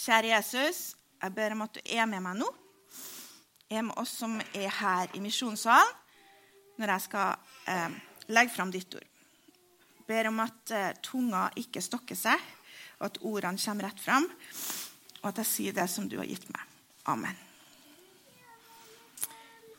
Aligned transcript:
Kjære 0.00 0.30
Jesus, 0.30 0.94
jeg 1.20 1.32
ber 1.36 1.52
om 1.52 1.66
at 1.66 1.74
du 1.76 1.80
er 1.92 2.06
med 2.08 2.22
meg 2.24 2.38
nå. 2.40 2.46
Er 3.68 3.82
med 3.84 3.98
oss 4.00 4.14
som 4.22 4.38
er 4.56 4.70
her 4.72 5.10
i 5.12 5.20
misjonssalen, 5.20 5.90
når 6.80 6.92
jeg 6.94 7.04
skal 7.04 7.34
eh, 7.68 7.98
legge 8.32 8.54
fram 8.54 8.72
ditt 8.72 8.94
ord. 8.96 9.04
Jeg 9.04 10.06
ber 10.08 10.30
om 10.30 10.40
at 10.40 10.72
eh, 10.72 10.94
tunga 11.04 11.42
ikke 11.60 11.82
stokker 11.84 12.16
seg, 12.16 12.46
og 12.96 13.10
at 13.10 13.20
ordene 13.28 13.60
kommer 13.60 13.90
rett 13.90 14.00
fram, 14.00 14.24
og 15.20 15.28
at 15.34 15.42
jeg 15.42 15.50
sier 15.50 15.76
det 15.76 15.86
som 15.92 16.08
du 16.08 16.16
har 16.22 16.30
gitt 16.30 16.48
meg. 16.48 16.64
Amen. 17.12 17.36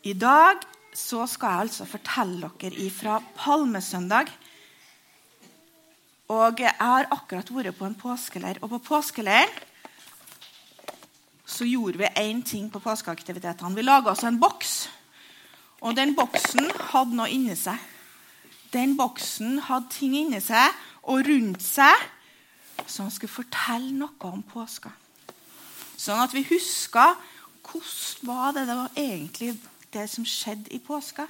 I 0.05 0.13
dag 0.13 0.61
så 0.93 1.25
skal 1.29 1.55
jeg 1.55 1.65
altså 1.65 1.89
fortelle 1.89 2.53
dere 2.61 2.85
ifra 2.85 3.17
Palmesøndag. 3.41 4.29
Og 6.29 6.61
jeg 6.61 6.77
har 6.77 7.09
akkurat 7.09 7.49
vært 7.57 7.81
på 7.81 7.89
en 7.89 7.97
påskeleir. 7.97 8.61
Og 8.61 8.69
på 8.75 8.83
påskeleiren 8.93 9.70
så 11.51 11.67
gjorde 11.67 11.99
vi 11.99 12.07
én 12.15 12.41
ting 12.47 12.69
på 12.71 12.79
påskeaktivitetene. 12.79 13.75
Vi 13.75 13.83
laga 13.83 14.13
oss 14.13 14.23
en 14.23 14.39
boks. 14.39 14.89
Og 15.81 15.95
den 15.97 16.15
boksen 16.15 16.69
hadde 16.93 17.17
noe 17.17 17.29
inni 17.33 17.57
seg. 17.59 17.79
Den 18.71 18.95
boksen 18.97 19.59
hadde 19.67 19.91
ting 19.91 20.15
inni 20.15 20.39
seg 20.43 20.71
og 21.11 21.25
rundt 21.27 21.63
seg 21.65 22.07
som 22.87 23.09
skulle 23.11 23.33
fortelle 23.33 23.91
noe 23.97 24.31
om 24.31 24.43
påska. 24.47 24.93
Sånn 25.99 26.21
at 26.23 26.33
vi 26.33 26.45
huska 26.47 27.11
hvordan 27.61 28.25
var 28.25 28.55
det, 28.55 28.65
det 28.67 28.77
var 28.77 28.97
egentlig 28.97 29.52
det 29.93 30.07
som 30.09 30.25
skjedde 30.27 30.71
i 30.73 30.79
påska. 30.83 31.27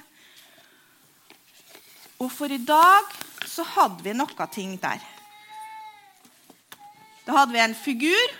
Og 2.22 2.30
for 2.32 2.52
i 2.52 2.62
dag 2.62 3.10
så 3.48 3.66
hadde 3.66 4.04
vi 4.06 4.14
noe 4.16 4.46
ting 4.54 4.76
der. 4.80 5.02
Da 7.26 7.36
hadde 7.36 7.54
vi 7.54 7.62
en 7.62 7.74
figur, 7.78 8.32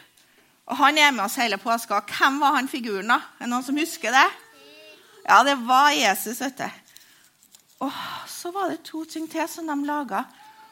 og 0.72 0.78
han 0.80 0.96
er 0.96 1.10
med 1.12 1.26
oss 1.26 1.36
hele 1.36 1.58
påska. 1.60 1.98
Hvem 2.08 2.38
var 2.40 2.56
han 2.56 2.70
figuren, 2.70 3.10
da? 3.12 3.18
Er 3.36 3.44
det 3.44 3.52
noen 3.52 3.64
som 3.66 3.76
husker 3.76 4.14
det? 4.14 4.28
Ja, 5.26 5.42
det 5.44 5.58
var 5.68 5.90
Jesus. 5.92 6.40
vet 6.40 6.62
du. 6.62 6.78
Og 7.84 7.92
så 8.30 8.52
var 8.54 8.70
det 8.70 8.86
to 8.88 9.04
ting 9.04 9.26
til 9.28 9.44
som 9.52 9.68
de 9.68 9.76
laga. 9.84 10.24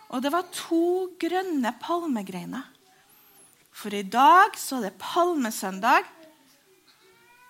Og 0.09 0.23
det 0.25 0.33
var 0.33 0.49
to 0.55 1.11
grønne 1.21 1.75
palmegreiner. 1.83 2.65
For 3.77 3.93
i 3.93 4.03
dag 4.03 4.57
så 4.59 4.79
er 4.79 4.89
det 4.89 5.03
palmesøndag. 5.03 6.09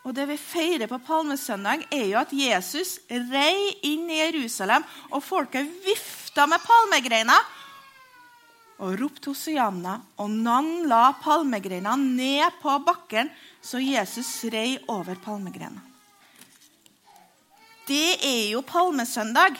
Og 0.02 0.16
det 0.16 0.26
vi 0.32 0.40
feirer 0.40 0.90
på 0.90 0.98
palmesøndag, 1.06 1.86
er 1.92 2.06
jo 2.08 2.18
at 2.18 2.34
Jesus 2.34 2.96
rei 3.30 3.70
inn 3.86 4.10
i 4.10 4.22
Jerusalem, 4.24 4.82
og 5.12 5.22
folket 5.22 5.70
vifta 5.84 6.46
med 6.50 6.62
palmegreiner 6.64 7.59
og 8.80 8.96
ropte 9.00 9.30
Hosianna. 9.30 9.98
Og 10.20 10.30
noen 10.32 10.88
la 10.90 11.10
palmegreina 11.20 11.96
ned 12.00 12.60
på 12.62 12.76
bakken, 12.86 13.30
så 13.62 13.80
Jesus 13.82 14.32
rei 14.52 14.78
over 14.88 15.20
palmegreina. 15.20 15.82
Det 17.88 18.20
er 18.22 18.52
jo 18.52 18.62
palmesøndag. 18.66 19.58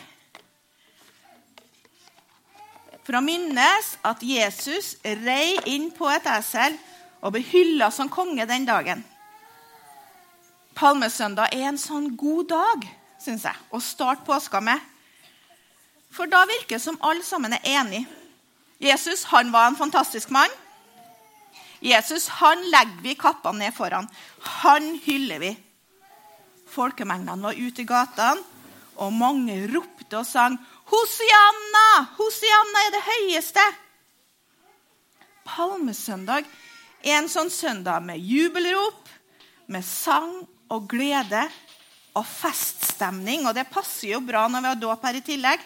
For 3.04 3.18
å 3.18 3.24
minnes 3.24 3.94
at 4.06 4.22
Jesus 4.22 4.94
rei 5.24 5.56
inn 5.72 5.90
på 5.94 6.08
et 6.12 6.28
esel 6.30 6.76
og 7.20 7.34
ble 7.34 7.42
hylla 7.42 7.90
som 7.92 8.12
konge 8.12 8.46
den 8.46 8.68
dagen. 8.68 9.02
Palmesøndag 10.78 11.52
er 11.52 11.66
en 11.72 11.80
sånn 11.80 12.12
god 12.16 12.52
dag 12.54 12.86
synes 13.20 13.44
jeg, 13.44 13.60
å 13.70 13.80
starte 13.84 14.24
påska 14.24 14.62
med. 14.64 14.80
For 16.10 16.30
da 16.30 16.42
virker 16.48 16.78
det 16.78 16.82
som 16.82 16.98
alle 17.06 17.24
sammen 17.26 17.54
er 17.58 17.66
enige. 17.68 18.06
Jesus 18.80 19.26
han 19.28 19.52
var 19.52 19.68
en 19.68 19.76
fantastisk 19.76 20.30
mann. 20.32 20.50
Jesus 21.80 22.28
han 22.40 22.62
legger 22.72 23.02
vi 23.04 23.14
kappene 23.14 23.66
ned 23.66 23.76
foran. 23.76 24.08
Han 24.62 24.94
hyller 25.04 25.42
vi. 25.42 25.52
Folkemengdene 26.70 27.44
var 27.44 27.58
ute 27.58 27.82
i 27.82 27.88
gatene, 27.88 28.44
og 29.00 29.14
mange 29.16 29.56
ropte 29.72 30.20
og 30.20 30.26
sang 30.28 30.58
Hosianna! 30.90 31.86
Hosianna 32.18 32.82
er 32.86 32.92
det 32.94 33.04
høyeste! 33.06 33.64
Palmesøndag 35.46 36.46
er 37.02 37.16
en 37.16 37.30
sånn 37.30 37.50
søndag 37.50 38.04
med 38.04 38.20
jubelrop, 38.20 39.08
med 39.70 39.86
sang 39.86 40.42
og 40.70 40.88
glede 40.90 41.46
og 42.18 42.26
feststemning. 42.26 43.46
Og 43.48 43.54
det 43.56 43.70
passer 43.70 44.14
jo 44.14 44.22
bra 44.24 44.46
når 44.50 44.64
vi 44.64 44.72
har 44.72 44.82
dåp 44.84 45.06
her 45.08 45.18
i 45.18 45.24
tillegg. 45.26 45.64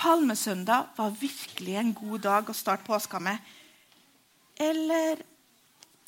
Palmesøndag 0.00 0.94
var 0.96 1.16
virkelig 1.20 1.76
en 1.76 1.92
god 1.94 2.22
dag 2.24 2.48
å 2.48 2.56
starte 2.56 2.86
påska 2.86 3.20
med. 3.20 3.36
Eller 4.56 5.20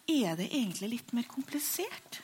er 0.08 0.36
det 0.38 0.48
egentlig 0.48 0.88
litt 0.94 1.12
mer 1.12 1.28
komplisert? 1.28 2.22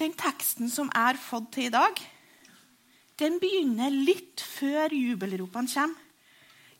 Den 0.00 0.16
teksten 0.18 0.72
som 0.72 0.88
er 0.96 1.20
fått 1.20 1.52
til 1.54 1.68
i 1.68 1.74
dag, 1.74 2.00
den 3.20 3.36
begynner 3.42 3.92
litt 3.92 4.40
før 4.40 4.94
jubelropene 4.96 5.68
kommer. 5.68 6.08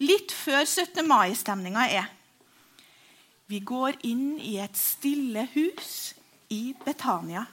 Litt 0.03 0.33
før 0.35 0.65
17. 0.65 1.05
mai-stemninga 1.07 1.85
er. 1.95 2.09
Vi 3.47 3.61
går 3.63 4.01
inn 4.09 4.41
i 4.41 4.57
et 4.59 4.75
stille 4.81 5.45
hus 5.53 5.93
i 6.51 6.73
Betania. 6.83 7.45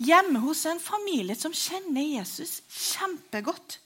Hjemme 0.00 0.40
hos 0.40 0.64
en 0.66 0.80
familie 0.80 1.36
som 1.36 1.52
kjenner 1.52 2.06
Jesus 2.16 2.62
kjempegodt. 2.72 3.76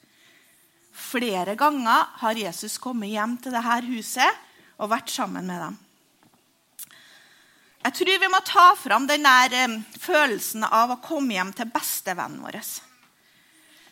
Flere 0.95 1.57
ganger 1.59 2.05
har 2.21 2.37
Jesus 2.39 2.77
kommet 2.79 3.11
hjem 3.11 3.33
til 3.43 3.51
dette 3.51 3.81
huset 3.89 4.45
og 4.79 4.93
vært 4.93 5.11
sammen 5.11 5.43
med 5.49 5.59
dem. 5.59 5.75
Jeg 7.85 7.97
tror 7.97 8.21
vi 8.21 8.29
må 8.31 8.39
ta 8.47 8.63
fram 8.79 9.03
den 9.09 9.27
der 9.27 9.55
eh, 9.59 9.73
følelsen 10.01 10.63
av 10.65 10.95
å 10.95 11.01
komme 11.03 11.35
hjem 11.35 11.51
til 11.57 11.67
bestevennen 11.73 12.39
vår. 12.41 12.57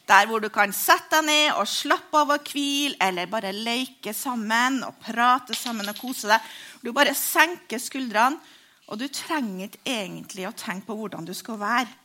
Der 0.07 0.29
hvor 0.29 0.39
du 0.39 0.47
kan 0.51 0.71
sette 0.73 1.19
deg 1.19 1.27
ned 1.27 1.59
og 1.59 1.67
slappe 1.69 2.23
av 2.23 2.31
og 2.37 2.47
hvile, 2.49 2.95
eller 3.03 3.29
bare 3.31 3.51
leke 3.51 4.15
sammen 4.15 4.79
og 4.87 4.95
prate 5.03 5.55
sammen 5.59 5.91
og 5.91 5.99
kose 5.99 6.31
deg. 6.31 6.47
Du 6.79 6.89
bare 6.95 7.13
senker 7.15 7.83
skuldrene, 7.83 8.39
og 8.87 8.99
du 8.99 9.05
trenger 9.11 9.67
ikke 9.67 9.83
egentlig 9.91 10.47
å 10.47 10.55
tenke 10.55 10.87
på 10.87 10.97
hvordan 10.97 11.27
du 11.27 11.35
skal 11.35 11.59
være. 11.59 12.02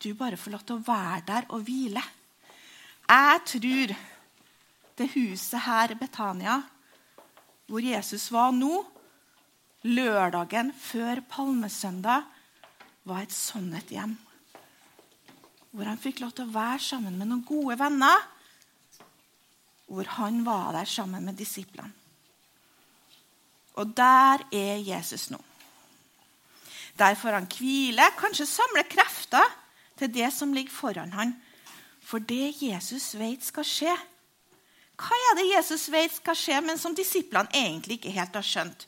Du 0.00 0.14
bare 0.16 0.38
får 0.40 0.54
lov 0.54 0.62
til 0.64 0.78
å 0.78 0.84
være 0.86 1.20
der 1.28 1.46
og 1.52 1.66
hvile. 1.66 2.00
Jeg 3.10 3.40
tror 3.52 3.92
det 4.96 5.08
huset 5.12 5.60
her 5.66 5.92
i 5.92 5.98
Betania, 6.00 6.56
hvor 7.68 7.84
Jesus 7.84 8.30
var 8.32 8.54
nå, 8.56 8.80
lørdagen 9.84 10.72
før 10.76 11.20
palmesøndag 11.28 12.24
var 13.08 13.22
et 13.26 13.36
sånt 13.36 13.76
et 13.76 13.92
hjem. 13.92 14.16
Hvor 15.70 15.86
han 15.86 16.00
fikk 16.00 16.24
lov 16.24 16.32
til 16.34 16.48
å 16.48 16.56
være 16.56 16.80
sammen 16.82 17.20
med 17.20 17.28
noen 17.28 17.44
gode 17.46 17.76
venner. 17.80 18.24
Hvor 19.90 20.08
han 20.16 20.42
var 20.48 20.72
der 20.80 20.88
sammen 20.88 21.28
med 21.28 21.36
disiplene. 21.36 21.92
Og 23.76 23.92
der 23.96 24.42
er 24.52 24.80
Jesus 24.80 25.28
nå. 25.30 25.38
Der 26.98 27.14
får 27.16 27.36
han 27.36 27.46
hvile, 27.52 28.10
kanskje 28.18 28.48
samle 28.48 28.88
krefter 28.88 29.59
til 30.00 30.12
det 30.14 30.30
som 30.32 30.54
ligger 30.56 30.72
foran 30.72 31.12
han. 31.12 31.34
For 32.00 32.18
det 32.18 32.56
Jesus 32.62 33.12
vet 33.20 33.44
skal 33.44 33.66
skje. 33.68 33.96
Hva 35.00 35.16
er 35.30 35.36
det 35.38 35.50
Jesus 35.52 35.88
vet 35.92 36.12
skal 36.12 36.36
skje, 36.36 36.60
men 36.64 36.80
som 36.80 36.96
disiplene 36.96 37.52
egentlig 37.56 38.00
ikke 38.00 38.16
helt 38.16 38.36
har 38.36 38.44
skjønt? 38.44 38.86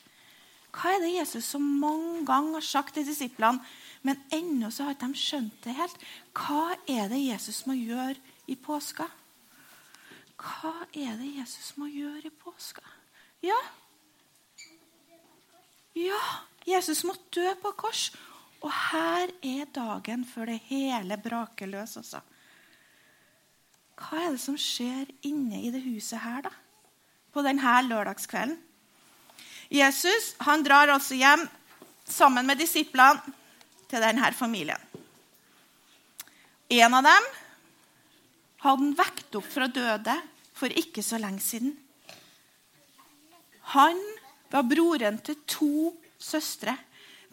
Hva 0.73 0.95
er 0.95 1.03
det 1.03 1.13
Jesus 1.13 1.51
så 1.53 1.61
mange 1.61 2.25
ganger 2.25 2.57
har 2.57 2.65
sagt 2.65 2.95
til 2.97 3.05
disiplene, 3.05 3.61
men 4.03 4.19
ennå 4.33 4.69
så 4.73 4.89
har 4.89 4.97
de 4.99 5.09
skjønt 5.17 5.55
det 5.63 5.75
helt? 5.77 6.05
Hva 6.33 6.75
er 6.89 7.09
det 7.13 7.21
Jesus 7.21 7.63
må 7.69 7.77
gjøre 7.77 8.17
i 8.49 8.57
påska? 8.57 9.07
Hva 10.41 10.73
er 10.91 11.15
det 11.21 11.29
Jesus 11.37 11.75
må 11.77 11.87
gjøre 11.93 12.27
i 12.27 12.33
påska? 12.43 12.83
Ja, 13.45 13.59
ja 15.95 16.21
Jesus 16.67 17.03
måtte 17.07 17.29
dø 17.37 17.53
på 17.61 17.73
kors. 17.85 18.09
Og 18.63 18.71
her 18.71 19.31
er 19.43 19.71
dagen 19.75 20.23
før 20.27 20.53
det 20.53 20.61
hele 20.69 21.17
braker 21.19 21.67
løs. 21.67 21.97
Også. 21.99 22.21
Hva 23.99 24.21
er 24.23 24.35
det 24.35 24.43
som 24.43 24.57
skjer 24.59 25.09
inne 25.27 25.65
i 25.65 25.71
det 25.73 25.83
huset 25.83 26.21
her, 26.23 26.45
da? 26.47 26.53
På 27.33 27.43
denne 27.43 27.75
lørdagskvelden? 27.87 28.57
Jesus 29.73 30.33
han 30.45 30.63
drar 30.63 30.91
altså 30.93 31.17
hjem 31.17 31.47
sammen 32.05 32.45
med 32.45 32.59
disiplene 32.61 33.33
til 33.89 34.03
denne 34.03 34.29
familien. 34.37 34.79
En 36.73 36.93
av 36.97 37.05
dem 37.05 37.29
hadde 38.63 38.85
han 38.85 38.93
vekt 38.97 39.35
opp 39.37 39.47
fra 39.49 39.67
døde 39.67 40.15
for 40.55 40.71
ikke 40.71 41.03
så 41.03 41.19
lenge 41.21 41.41
siden. 41.43 41.73
Han 43.73 43.99
var 44.53 44.67
broren 44.69 45.19
til 45.25 45.39
to 45.49 45.91
søstre. 46.21 46.75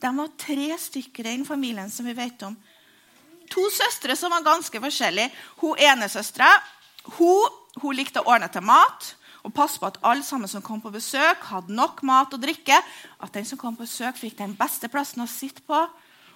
De 0.01 0.11
var 0.17 0.35
tre 0.41 0.69
stykker 0.81 1.27
i 1.27 1.37
den 1.37 1.47
familien 1.47 1.91
som 1.93 2.07
vi 2.09 2.17
vet 2.17 2.43
om. 2.47 2.57
To 3.51 3.65
søstre 3.75 4.17
som 4.17 4.33
var 4.33 4.47
ganske 4.47 4.81
forskjellige. 4.81 5.33
Hun 5.61 5.79
ene 5.79 6.09
søstera 6.09 6.51
hun, 7.17 7.57
hun 7.81 7.97
likte 7.97 8.23
å 8.23 8.31
ordne 8.35 8.51
til 8.53 8.65
mat. 8.65 9.17
og 9.41 9.55
passe 9.57 9.81
på 9.81 9.87
at 9.89 9.97
alle 10.05 10.21
sammen 10.21 10.49
som 10.53 10.61
kom 10.61 10.83
på 10.85 10.91
besøk, 10.93 11.47
hadde 11.49 11.73
nok 11.73 12.03
mat 12.05 12.35
og 12.37 12.43
drikke. 12.43 12.77
At 13.25 13.33
den 13.33 13.47
som 13.49 13.57
kom 13.57 13.73
på 13.73 13.87
besøk, 13.87 14.19
fikk 14.21 14.37
den 14.37 14.53
beste 14.53 14.91
plassen 14.93 15.23
å 15.25 15.27
sitte 15.27 15.63
på. 15.65 15.79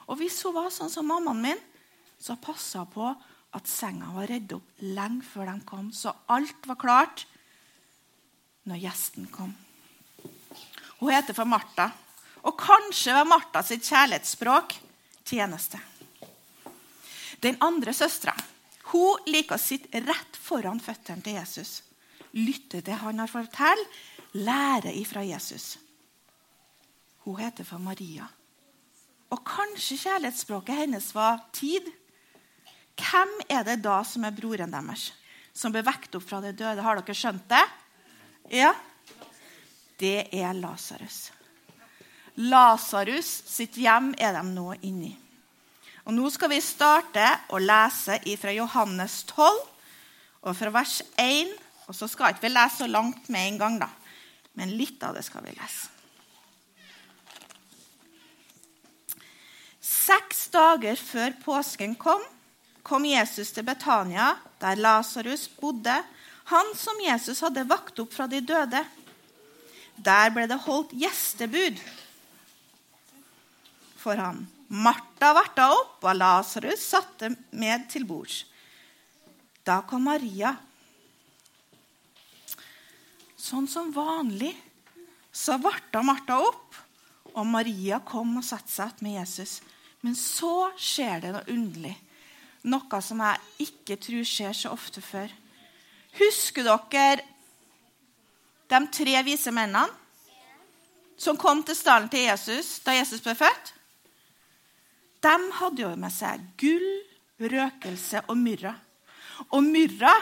Og 0.08 0.16
hvis 0.16 0.40
hun 0.40 0.54
var 0.56 0.70
sånn 0.72 0.88
som 0.88 1.04
mammaen 1.04 1.42
min, 1.42 1.60
så 2.16 2.38
passa 2.40 2.80
hun 2.80 2.88
på 2.94 3.10
at 3.54 3.68
senga 3.68 4.08
var 4.16 4.30
redd 4.32 4.54
opp 4.56 4.80
lenge 4.80 5.20
før 5.28 5.52
de 5.52 5.66
kom, 5.68 5.92
så 5.92 6.14
alt 6.32 6.64
var 6.64 6.80
klart 6.80 7.26
når 8.64 8.80
gjesten 8.86 9.28
kom. 9.28 9.52
Hun 11.02 11.12
heter 11.12 11.36
for 11.36 11.44
Martha, 11.44 11.90
og 12.44 12.58
kanskje 12.60 13.16
var 13.16 13.28
Martha 13.28 13.62
sitt 13.64 13.86
kjærlighetsspråk 13.88 14.76
tjeneste. 15.24 15.80
Den 17.40 17.56
andre 17.64 17.92
søstera 17.96 18.36
liker 19.26 19.56
å 19.56 19.58
sitte 19.58 20.00
rett 20.04 20.36
foran 20.38 20.78
føttene 20.80 21.24
til 21.24 21.34
Jesus 21.40 21.80
lytte 22.34 22.82
til 22.82 22.98
han 22.98 23.22
har 23.22 23.30
fortalt, 23.30 23.98
lære 24.34 24.92
ifra 24.98 25.22
Jesus. 25.24 25.76
Hun 27.24 27.38
heter 27.40 27.66
for 27.66 27.82
Maria. 27.82 28.26
Og 29.32 29.42
kanskje 29.46 30.00
kjærlighetsspråket 30.02 30.82
hennes 30.84 31.06
var 31.14 31.40
tid. 31.54 31.86
Hvem 32.98 33.30
er 33.48 33.64
det 33.66 33.80
da 33.82 34.00
som 34.06 34.26
er 34.26 34.34
broren 34.34 34.74
deres, 34.74 35.12
som 35.54 35.72
ble 35.74 35.82
vekt 35.86 36.14
opp 36.18 36.26
fra 36.26 36.42
det 36.44 36.56
døde? 36.58 36.82
Har 36.82 37.00
dere 37.00 37.16
skjønt 37.16 37.46
det? 37.50 37.64
Ja? 38.52 38.74
Det 39.98 40.28
er 40.34 40.54
Lasarus. 40.58 41.30
Lasarus 42.36 43.28
sitt 43.46 43.76
hjem 43.78 44.12
er 44.18 44.34
de 44.34 44.42
nå 44.48 44.72
inni. 44.82 45.12
Og 46.04 46.12
Nå 46.16 46.28
skal 46.32 46.50
vi 46.52 46.60
starte 46.60 47.24
å 47.54 47.60
lese 47.62 48.18
fra 48.40 48.52
Johannes 48.52 49.22
12, 49.30 49.60
og 50.44 50.56
fra 50.58 50.72
vers 50.74 50.98
1 51.16 51.54
og 51.88 51.96
så 51.96 52.08
skal 52.08 52.32
ikke 52.32 52.46
vi 52.46 52.54
lese 52.54 52.82
så 52.82 52.88
langt 52.88 53.28
med 53.32 53.48
en 53.48 53.58
gang, 53.60 53.80
da. 53.82 53.90
Men 54.56 54.72
litt 54.78 55.02
av 55.04 55.16
det 55.16 55.24
skal 55.26 55.44
vi 55.44 55.52
lese. 55.56 55.90
Seks 59.84 60.48
dager 60.52 61.00
før 61.00 61.34
påsken 61.44 61.94
kom, 62.00 62.22
kom 62.84 63.04
Jesus 63.08 63.52
til 63.56 63.64
Betania, 63.66 64.34
der 64.60 64.80
Lasarus 64.80 65.46
bodde, 65.60 65.96
han 66.52 66.72
som 66.76 67.00
Jesus 67.00 67.40
hadde 67.44 67.64
vakt 67.68 68.00
opp 68.02 68.12
fra 68.12 68.28
de 68.28 68.42
døde. 68.44 68.82
Der 69.96 70.32
ble 70.32 70.44
det 70.48 70.60
holdt 70.66 70.92
gjestebud 70.96 71.80
for 74.04 74.20
han. 74.20 74.44
Martha 74.68 75.32
varta 75.36 75.70
opp, 75.72 75.98
og 76.04 76.16
Lasarus 76.16 76.84
satte 76.92 77.32
med 77.56 77.88
til 77.92 78.06
bords. 78.08 78.44
Da 79.64 79.80
kom 79.88 80.04
Maria 80.10 80.52
Sånn 83.44 83.66
som 83.68 83.90
vanlig 83.92 84.54
så 85.34 85.58
varta 85.60 86.00
Martha 86.00 86.38
opp, 86.40 86.78
og 87.34 87.44
Maria 87.44 87.98
kom 88.06 88.38
og 88.38 88.46
satte 88.46 88.72
seg 88.72 89.02
med 89.04 89.18
Jesus. 89.18 89.58
Men 90.00 90.16
så 90.16 90.70
skjer 90.80 91.20
det 91.20 91.32
noe 91.34 91.50
underlig. 91.52 91.92
Noe 92.72 93.00
som 93.04 93.20
jeg 93.20 93.66
ikke 93.66 93.98
tror 94.00 94.24
skjer 94.30 94.56
så 94.56 94.72
ofte 94.72 95.02
før. 95.04 95.28
Husker 96.16 96.64
dere 96.64 97.26
de 98.72 98.80
tre 98.96 99.20
vise 99.26 99.52
mennene 99.52 99.90
som 101.20 101.36
kom 101.36 101.60
til 101.66 101.76
stallen 101.76 102.08
til 102.08 102.24
Jesus 102.24 102.78
da 102.86 102.96
Jesus 102.96 103.20
ble 103.20 103.36
født? 103.36 103.73
De 105.24 105.34
hadde 105.58 105.84
jo 105.86 105.90
med 105.96 106.12
seg 106.12 106.42
gull, 106.60 106.88
røkelse 107.40 108.26
og 108.28 108.36
myrra. 108.38 108.74
Og 109.56 109.64
myrra 109.64 110.12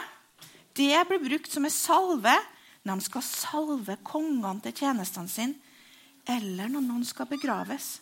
det 0.79 0.95
ble 1.09 1.19
brukt 1.21 1.51
som 1.53 1.67
en 1.67 1.75
salve 1.75 2.37
når 2.87 2.99
de 2.99 3.07
skal 3.07 3.25
salve 3.27 3.97
kongene 4.07 4.63
til 4.65 4.75
tjenestene 4.83 5.31
sine, 5.31 5.59
eller 6.27 6.71
når 6.71 6.85
noen 6.87 7.05
skal 7.07 7.29
begraves. 7.31 7.99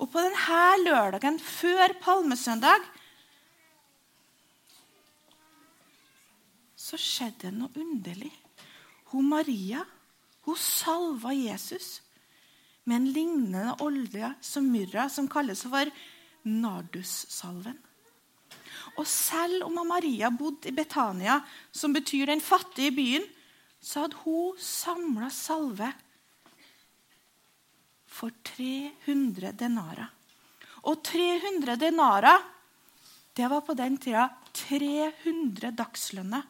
Og 0.00 0.08
på 0.12 0.22
denne 0.24 0.60
lørdagen 0.84 1.38
før 1.40 1.92
palmesøndag 2.00 2.84
så 6.80 7.00
skjedde 7.00 7.48
det 7.48 7.56
noe 7.56 7.72
underlig. 7.80 8.32
Hun 9.12 9.28
Maria 9.32 9.82
hun 10.46 10.56
salva 10.56 11.34
Jesus 11.36 11.98
med 12.84 12.96
en 12.96 13.12
lignende 13.12 13.76
olje 13.84 14.32
som 14.40 14.66
myrra, 14.70 15.08
som 15.08 15.28
kalles 15.30 15.62
for 15.68 15.90
nardussalven. 16.48 17.78
Og 18.98 19.06
selv 19.06 19.66
om 19.68 19.76
Maria 19.86 20.30
bodde 20.34 20.70
i 20.70 20.74
Betania, 20.74 21.38
som 21.72 21.92
betyr 21.94 22.30
den 22.30 22.40
fattige 22.42 22.94
byen, 22.96 23.26
så 23.80 24.04
hadde 24.04 24.20
hun 24.24 24.56
samla 24.60 25.30
salve 25.32 25.90
for 28.10 28.34
300 28.44 29.52
denarer. 29.56 30.10
Og 30.88 31.02
300 31.04 31.76
denarer, 31.80 32.40
det 33.36 33.48
var 33.48 33.62
på 33.64 33.76
den 33.78 33.96
tida 34.00 34.26
300 34.56 35.70
dagslønner. 35.76 36.42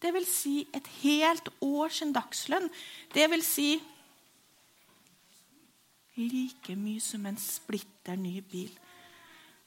Det 0.00 0.12
vil 0.14 0.26
si 0.28 0.62
et 0.74 0.86
helt 1.02 1.50
års 1.60 2.00
dagslønn. 2.14 2.68
Det 3.12 3.26
vil 3.30 3.42
si 3.44 3.74
like 6.18 6.76
mye 6.76 7.00
som 7.00 7.26
en 7.26 7.38
splitter 7.38 8.18
ny 8.18 8.40
bil. 8.40 8.70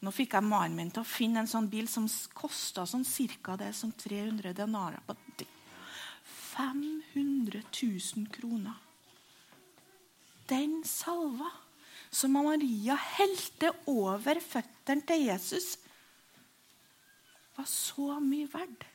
Nå 0.04 0.12
fikk 0.12 0.36
jeg 0.36 0.44
mannen 0.44 0.76
min 0.76 0.92
til 0.92 1.04
å 1.04 1.08
finne 1.08 1.44
en 1.44 1.50
sånn 1.50 1.70
bil 1.72 1.88
som 1.88 2.10
kosta 2.36 2.84
sånn 2.90 3.06
cirka 3.08 3.56
det 3.60 3.72
som 3.78 3.94
300 3.96 4.52
denarer. 4.58 5.00
500 6.54 7.62
000 7.64 8.28
kroner. 8.34 8.76
Den 10.48 10.82
salva 10.84 11.50
som 12.14 12.36
Maria 12.36 12.98
helte 13.16 13.72
over 13.90 14.42
føttene 14.44 15.06
til 15.08 15.24
Jesus, 15.30 15.78
var 17.56 17.66
så 17.70 18.20
mye 18.22 18.50
verdt. 18.52 18.86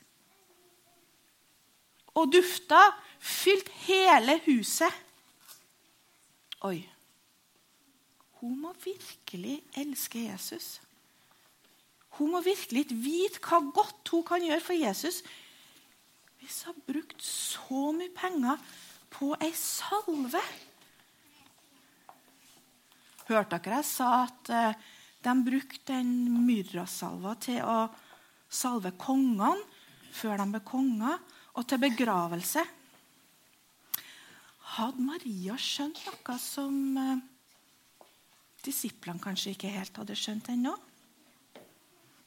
Og 2.18 2.30
dufta 2.34 2.80
fylte 3.22 3.74
hele 3.86 4.38
huset. 4.46 4.94
Oi. 6.66 6.82
Hun 8.38 8.54
må 8.62 8.72
virkelig 8.84 9.58
elske 9.78 10.28
Jesus. 10.28 10.78
Hun 12.18 12.32
må 12.34 12.42
virkelig 12.42 12.86
vite 12.90 13.42
hva 13.42 13.60
godt 13.74 14.10
hun 14.14 14.24
kan 14.26 14.44
gjøre 14.44 14.64
for 14.64 14.78
Jesus 14.78 15.22
hvis 16.38 16.62
hun 16.64 16.70
har 16.70 16.84
brukt 16.86 17.22
så 17.24 17.80
mye 17.92 18.14
penger 18.14 18.60
på 19.12 19.32
ei 19.42 19.50
salve 19.58 20.42
Hørte 23.28 23.58
dere 23.58 23.82
jeg 23.82 23.84
sa 23.84 24.10
at 24.22 24.50
eh, 24.54 24.84
de 25.20 25.32
brukte 25.44 25.90
den 25.90 26.38
myrrasalva 26.46 27.34
til 27.44 27.58
å 27.60 27.90
salve 28.48 28.94
kongene 28.96 29.50
før 30.16 30.40
de 30.40 30.46
ble 30.54 30.60
konger, 30.64 31.18
og 31.52 31.66
til 31.68 31.82
begravelse? 31.82 32.62
Hadde 34.78 35.04
Maria 35.04 35.58
skjønt 35.60 36.00
noe 36.06 36.38
som 36.40 36.78
eh, 37.02 37.20
disiplene 38.68 39.22
kanskje 39.22 39.56
ikke 39.56 39.72
helt 39.72 39.96
hadde 39.98 40.16
skjønt 40.18 40.52
ennå? 40.52 40.76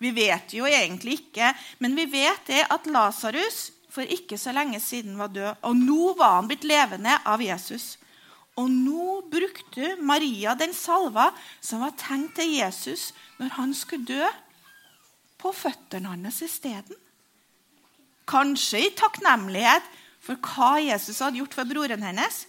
Vi 0.01 0.09
vet 0.15 0.55
jo 0.57 0.65
egentlig 0.65 1.19
ikke, 1.19 1.51
men 1.79 1.93
vi 1.97 2.07
vet 2.09 2.47
det 2.49 2.63
at 2.73 2.89
Lasarus 2.89 3.69
for 3.91 4.07
ikke 4.07 4.39
så 4.39 4.53
lenge 4.55 4.79
siden 4.81 5.17
var 5.19 5.33
død, 5.33 5.59
og 5.67 5.75
nå 5.77 6.13
var 6.17 6.39
han 6.39 6.47
blitt 6.49 6.65
levende 6.65 7.17
av 7.27 7.43
Jesus. 7.43 7.97
Og 8.59 8.69
nå 8.71 9.21
brukte 9.31 9.95
Maria 10.01 10.55
den 10.59 10.73
salva 10.75 11.29
som 11.63 11.83
var 11.83 11.95
tenkt 11.99 12.37
til 12.39 12.55
Jesus 12.55 13.11
når 13.39 13.55
han 13.59 13.75
skulle 13.77 14.07
dø, 14.07 14.31
på 15.41 15.49
føttene 15.57 16.11
hans 16.11 16.37
isteden. 16.45 16.97
Kanskje 18.29 18.83
i 18.85 18.91
takknemlighet 18.93 19.87
for 20.21 20.37
hva 20.37 20.75
Jesus 20.83 21.17
hadde 21.23 21.41
gjort 21.41 21.55
for 21.57 21.65
broren 21.65 22.05
hennes. 22.05 22.43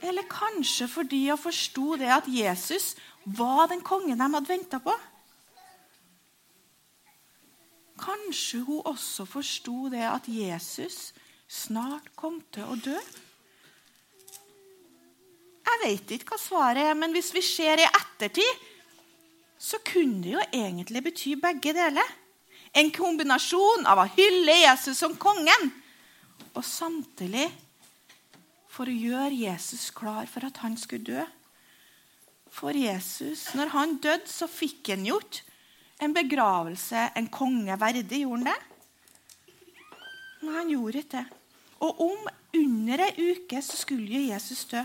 Eller 0.00 0.24
kanskje 0.30 0.88
fordi 0.88 1.26
hun 1.28 1.40
forsto 1.40 1.96
det 2.00 2.08
at 2.12 2.28
Jesus 2.28 2.94
var 3.24 3.68
den 3.68 3.82
kongen 3.84 4.18
de 4.18 4.28
hadde 4.32 4.48
venta 4.48 4.80
på. 4.80 4.94
Kanskje 8.00 8.62
hun 8.64 8.86
også 8.88 9.26
forsto 9.28 9.90
det 9.92 10.06
at 10.08 10.28
Jesus 10.28 11.10
snart 11.50 12.08
kom 12.16 12.40
til 12.54 12.64
å 12.64 12.78
dø? 12.80 12.96
Jeg 15.70 15.80
vet 15.84 16.12
ikke 16.16 16.34
hva 16.34 16.40
svaret 16.40 16.90
er, 16.90 16.96
men 16.98 17.12
hvis 17.14 17.30
vi 17.34 17.42
ser 17.44 17.80
i 17.80 17.88
ettertid, 17.88 18.64
så 19.60 19.78
kunne 19.84 20.22
det 20.24 20.32
jo 20.32 20.42
egentlig 20.48 21.02
bety 21.04 21.34
begge 21.40 21.74
deler. 21.76 22.16
En 22.72 22.88
kombinasjon 22.94 23.84
av 23.88 24.00
å 24.00 24.08
hylle 24.16 24.56
Jesus 24.62 25.00
som 25.02 25.16
kongen 25.20 25.72
og 26.54 26.64
samtidig 26.66 27.48
for 28.80 28.88
å 28.88 28.96
gjøre 28.96 29.36
Jesus 29.36 29.90
klar 29.92 30.24
for 30.24 30.46
at 30.48 30.62
han 30.62 30.72
skulle 30.80 31.04
dø. 31.04 31.24
For 32.48 32.72
Jesus, 32.72 33.42
når 33.52 33.74
han 33.74 33.98
døde, 34.00 34.24
så 34.24 34.48
fikk 34.48 34.88
han 34.94 35.04
gjort 35.04 35.42
en 36.00 36.14
begravelse 36.16 37.02
en 37.12 37.28
konge 37.28 37.76
verdig. 37.76 38.22
Gjorde 38.22 38.40
han 38.40 38.48
det? 38.48 38.56
Men 40.40 40.56
han 40.56 40.72
gjorde 40.72 41.02
ikke 41.04 41.18
det. 41.18 41.26
Og 41.84 42.00
om 42.06 42.30
under 42.56 43.04
ei 43.04 43.28
uke 43.34 43.60
så 43.60 43.76
skulle 43.76 44.08
jo 44.08 44.24
Jesus 44.30 44.64
dø. 44.72 44.80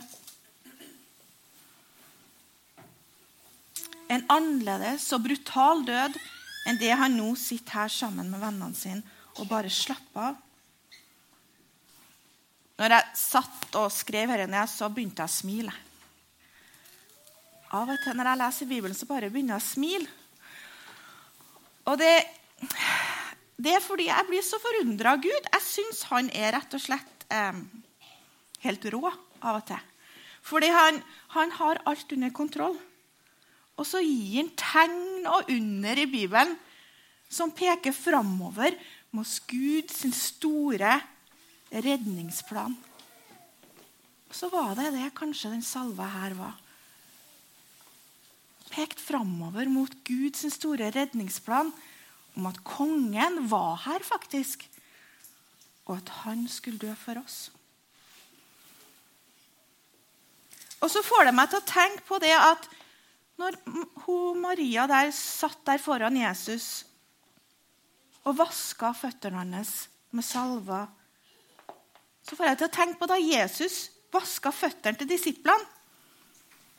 En 4.12 4.28
annerledes 4.28 5.08
og 5.16 5.24
brutal 5.24 5.88
død 5.88 6.20
enn 6.68 6.84
det 6.84 6.92
han 7.00 7.16
nå 7.16 7.32
sitter 7.40 7.86
her 7.86 7.96
sammen 7.96 8.28
med 8.28 8.44
vennene 8.44 8.76
sine 8.76 9.08
og 9.40 9.48
bare 9.48 9.72
slapper 9.72 10.34
av. 10.34 10.45
Når 12.76 12.92
jeg 12.92 13.18
satt 13.20 13.78
og 13.80 13.92
skrev 13.94 14.34
her 14.34 14.44
ned, 14.52 14.68
så 14.68 14.90
begynte 14.92 15.24
jeg 15.24 15.32
å 15.32 15.36
smile. 15.36 15.76
Av 17.76 17.88
og 17.92 18.02
til 18.04 18.18
når 18.18 18.30
jeg 18.30 18.42
leser 18.42 18.70
Bibelen, 18.70 18.98
så 18.98 19.08
bare 19.08 19.32
begynner 19.32 19.56
jeg 19.56 19.64
å 19.64 19.70
smile. 19.70 20.10
Og 21.86 22.00
det, 22.02 22.12
det, 23.56 23.78
er 23.78 23.84
fordi 23.84 24.10
jeg 24.10 24.28
blir 24.28 24.44
så 24.44 24.60
forundra 24.60 25.16
av 25.16 25.24
Gud. 25.24 25.50
Jeg 25.54 25.64
syns 25.64 26.04
han 26.12 26.32
er 26.36 26.56
rett 26.58 26.76
og 26.76 26.84
slett 26.84 27.26
eh, 27.32 27.64
helt 28.66 28.90
rå 28.92 29.04
av 29.08 29.62
og 29.62 29.66
til. 29.70 29.88
Fordi 30.46 30.70
han, 30.74 31.00
han 31.34 31.56
har 31.58 31.82
alt 31.90 32.12
under 32.18 32.36
kontroll. 32.36 32.76
Og 33.76 33.88
så 33.88 34.02
gir 34.04 34.44
han 34.44 34.52
tegn 34.60 35.28
og 35.32 35.52
under 35.52 36.04
i 36.04 36.10
Bibelen 36.12 36.56
som 37.32 37.56
peker 37.56 37.96
framover 37.96 38.76
mot 39.16 39.32
Guds 39.50 40.04
store 40.20 41.00
redningsplan. 41.72 42.76
Så 44.32 44.50
var 44.52 44.76
det 44.76 44.92
det 44.96 45.14
kanskje 45.18 45.54
den 45.54 45.64
salva 45.64 46.08
her 46.18 46.36
var. 46.38 46.56
Pekt 48.74 49.00
framover 49.00 49.70
mot 49.72 49.92
Guds 50.04 50.44
store 50.54 50.90
redningsplan 50.92 51.72
om 52.36 52.48
at 52.50 52.64
kongen 52.68 53.46
var 53.48 53.78
her, 53.86 54.04
faktisk. 54.04 54.66
Og 55.86 56.02
at 56.02 56.10
han 56.26 56.48
skulle 56.52 56.82
dø 56.82 56.92
for 57.00 57.22
oss. 57.22 57.38
Og 60.84 60.92
så 60.92 61.02
får 61.06 61.30
det 61.30 61.38
meg 61.38 61.50
til 61.50 61.62
å 61.62 61.70
tenke 61.70 62.04
på 62.06 62.20
det 62.22 62.34
at 62.36 62.68
når 63.40 63.58
hun, 64.06 64.42
Maria 64.44 64.86
der 64.88 65.10
satt 65.16 65.64
der 65.68 65.82
foran 65.82 66.18
Jesus 66.20 66.86
og 68.26 68.38
vaska 68.40 68.92
føttene 68.98 69.42
hans 69.42 69.74
med 70.16 70.26
salva, 70.26 70.86
så 72.26 72.34
får 72.38 72.50
jeg 72.50 72.60
til 72.60 72.68
å 72.68 72.74
tenke 72.74 73.00
på 73.00 73.10
da 73.10 73.18
Jesus 73.22 73.78
vaska 74.14 74.52
føttene 74.56 74.98
til 74.98 75.10
disiplene. 75.10 75.74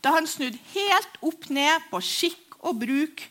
Da 0.02 0.12
han 0.14 0.26
snudde 0.28 0.60
helt 0.74 1.18
opp 1.24 1.48
ned 1.50 1.86
på 1.90 2.00
skikk 2.04 2.58
og 2.66 2.80
bruk, 2.82 3.22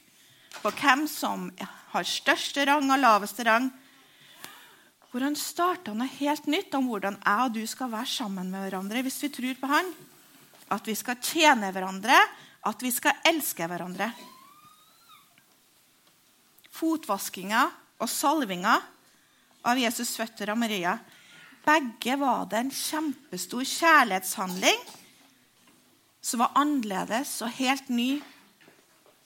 på 0.64 0.72
hvem 0.80 1.06
som 1.12 1.50
har 1.92 2.08
største 2.08 2.64
rang 2.68 2.88
og 2.92 3.02
laveste 3.02 3.46
rang. 3.48 3.68
Hvor 5.12 5.24
han 5.24 5.38
starta 5.40 5.94
noe 5.96 6.10
helt 6.18 6.48
nytt 6.52 6.76
om 6.76 6.90
hvordan 6.90 7.20
jeg 7.20 7.46
og 7.46 7.56
du 7.56 7.62
skal 7.70 7.92
være 7.92 8.12
sammen 8.12 8.50
med 8.52 8.66
hverandre 8.66 9.04
hvis 9.06 9.22
vi 9.24 9.32
tror 9.36 9.60
på 9.60 9.72
han. 9.72 9.92
At 10.76 10.88
vi 10.88 10.96
skal 10.98 11.20
tjene 11.22 11.70
hverandre, 11.72 12.18
at 12.66 12.84
vi 12.84 12.92
skal 12.92 13.20
elske 13.30 13.68
hverandre. 13.70 14.10
Fotvaskinga 16.76 17.62
og 18.02 18.12
salvinga 18.12 18.74
av 19.66 19.80
Jesus' 19.80 20.18
føtter 20.20 20.52
av 20.52 20.60
Maria 20.60 20.98
begge 21.66 22.16
var 22.22 22.46
det 22.50 22.62
en 22.62 22.72
kjempestor 22.74 23.66
kjærlighetshandling 23.66 24.80
som 26.26 26.42
var 26.42 26.56
annerledes 26.58 27.38
og 27.46 27.54
helt 27.58 27.90
ny 27.94 28.20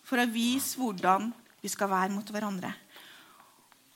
for 0.07 0.19
å 0.19 0.29
vise 0.31 0.79
hvordan 0.79 1.29
vi 1.61 1.71
skal 1.71 1.91
være 1.91 2.13
mot 2.15 2.31
hverandre. 2.31 2.71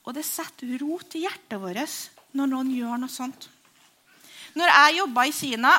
Og 0.04 0.12
det 0.16 0.24
setter 0.28 0.76
rot 0.82 1.16
i 1.16 1.24
hjertet 1.24 1.60
vårt 1.60 2.36
når 2.36 2.50
noen 2.50 2.72
gjør 2.74 3.00
noe 3.00 3.12
sånt. 3.12 3.48
Når 4.54 4.70
jeg 4.70 4.98
jobba 5.00 5.24
i 5.26 5.34
Kina, 5.34 5.72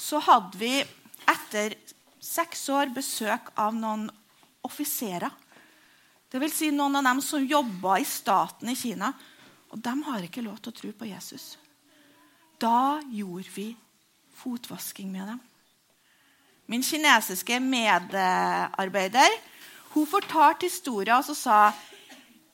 så 0.00 0.20
hadde 0.24 0.60
vi 0.60 0.74
etter 1.28 1.74
seks 2.20 2.68
år 2.72 2.92
besøk 2.94 3.50
av 3.60 3.74
noen 3.76 4.06
offiserer. 4.64 5.32
Dvs. 6.30 6.54
Si 6.54 6.70
noen 6.70 7.00
av 7.00 7.08
dem 7.10 7.20
som 7.24 7.44
jobba 7.44 7.98
i 7.98 8.06
staten 8.06 8.70
i 8.70 8.78
Kina. 8.78 9.10
Og 9.70 9.82
de 9.82 9.92
har 10.06 10.24
ikke 10.26 10.44
lov 10.44 10.60
til 10.62 10.72
å 10.72 10.78
tro 10.80 10.92
på 10.96 11.10
Jesus. 11.10 11.56
Da 12.60 13.00
gjorde 13.12 13.54
vi 13.54 13.68
fotvasking 14.36 15.12
med 15.12 15.28
dem. 15.32 15.40
Min 16.66 16.82
kinesiske 16.82 17.60
medarbeider 17.60 19.32
hun 19.94 20.06
fortalte 20.06 20.68
historien 20.68 21.18
og 21.18 21.36
sa 21.36 21.72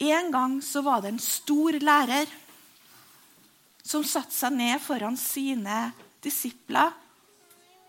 en 0.01 0.31
gang 0.33 0.61
så 0.65 0.81
var 0.85 1.03
det 1.05 1.13
en 1.13 1.21
stor 1.21 1.77
lærer 1.83 2.31
som 3.85 4.05
satte 4.05 4.35
seg 4.35 4.57
ned 4.57 4.81
foran 4.83 5.19
sine 5.21 5.91
disipler 6.25 6.95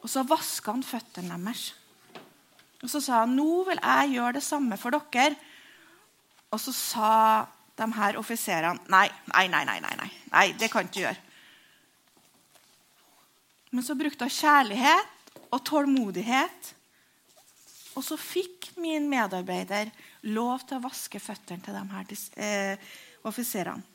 og 0.03 0.12
så 0.12 0.24
vaska 0.27 0.71
han 0.71 0.86
føttene 0.86 1.38
deres. 1.41 1.69
Og 2.83 2.89
så 2.91 3.01
sa 3.01 3.24
han 3.24 3.33
nå 3.36 3.63
vil 3.67 3.79
jeg 3.81 4.17
gjøre 4.17 4.38
det 4.38 4.43
samme 4.45 4.77
for 4.79 4.93
dere. 4.93 5.36
Og 6.53 6.62
så 6.62 6.71
sa 6.71 7.12
de 7.77 7.88
her 7.97 8.19
offiserene 8.19 8.88
nei, 8.93 9.07
nei, 9.33 9.47
nei, 9.51 9.63
nei, 9.67 9.79
nei, 9.83 10.12
nei, 10.31 10.45
det 10.59 10.69
kan 10.71 10.86
du 10.86 10.91
ikke 10.91 11.03
gjøre. 11.07 11.26
Men 13.77 13.86
så 13.86 13.93
brukte 13.93 14.25
hun 14.25 14.34
kjærlighet 14.34 15.36
og 15.53 15.60
tålmodighet. 15.69 16.72
Og 17.93 18.01
så 18.01 18.17
fikk 18.17 18.72
min 18.81 19.05
medarbeider 19.10 19.91
lov 20.34 20.65
til 20.65 20.79
å 20.79 20.86
vaske 20.88 21.22
føttene 21.22 21.62
til 21.62 21.77
de 21.77 21.84
her 21.91 22.15
eh, 22.41 22.89
offiserene. 23.29 23.86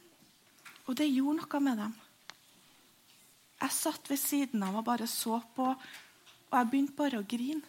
Og 0.87 0.95
det 1.03 1.11
gjorde 1.11 1.41
noe 1.41 1.63
med 1.67 1.83
dem. 1.83 1.99
Jeg 3.59 3.79
satt 3.81 4.07
ved 4.07 4.23
siden 4.23 4.63
av 4.69 4.79
og 4.79 4.87
bare 4.87 5.11
så 5.11 5.43
på, 5.57 5.67
og 5.75 6.57
jeg 6.61 6.71
begynte 6.71 6.99
bare 7.03 7.19
å 7.19 7.27
grine. 7.35 7.67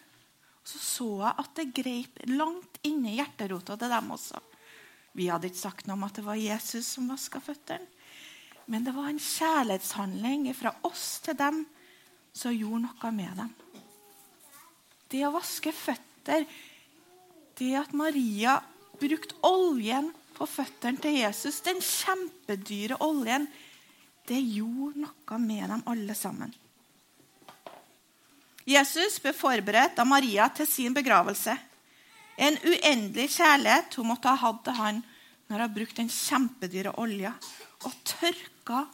Og 0.62 0.70
så 0.70 0.86
så 0.86 1.10
jeg 1.18 1.38
at 1.42 1.52
det 1.58 1.68
greip 1.82 2.24
langt 2.30 2.78
inni 2.86 3.18
hjerterota 3.18 3.74
til 3.74 3.90
dem 3.90 4.14
også. 4.14 4.38
Vi 5.18 5.32
hadde 5.34 5.50
ikke 5.50 5.64
sagt 5.66 5.90
noe 5.90 5.98
om 5.98 6.06
at 6.06 6.14
det 6.14 6.30
var 6.30 6.38
Jesus 6.38 6.94
som 6.94 7.10
vaska 7.10 7.42
føttene. 7.42 7.90
Men 8.70 8.86
det 8.86 8.94
var 8.94 9.10
en 9.10 9.18
kjærlighetshandling 9.18 10.52
fra 10.54 10.78
oss 10.86 11.18
til 11.26 11.42
dem 11.42 11.66
som 12.34 12.54
gjorde 12.54 12.84
noe 12.88 13.12
med 13.14 13.38
dem. 13.38 13.52
Det 15.10 15.22
å 15.26 15.32
vaske 15.34 15.72
føtter, 15.74 16.46
det 17.54 17.70
at 17.78 17.94
Maria 17.94 18.58
brukte 18.98 19.38
oljen 19.46 20.10
på 20.34 20.46
føttene 20.50 20.98
til 20.98 21.20
Jesus, 21.20 21.60
den 21.62 21.78
kjempedyre 21.78 22.98
oljen, 23.04 23.46
det 24.26 24.40
gjorde 24.40 25.04
noe 25.04 25.38
med 25.38 25.68
dem 25.70 25.84
alle 25.90 26.16
sammen. 26.18 26.52
Jesus 28.64 29.20
ble 29.20 29.34
forberedt 29.36 29.98
av 30.00 30.08
Maria 30.08 30.48
til 30.56 30.66
sin 30.66 30.94
begravelse. 30.96 31.54
En 32.40 32.56
uendelig 32.64 33.28
kjærlighet 33.36 33.94
hun 34.00 34.08
måtte 34.08 34.32
ha 34.32 34.40
hatt 34.40 34.62
til 34.64 34.78
han 34.80 35.02
når 35.52 35.66
hun 35.66 35.74
brukte 35.76 36.00
den 36.00 36.10
kjempedyre 36.10 36.94
olja 36.98 37.34
og 37.84 37.98
tørka 38.08 38.86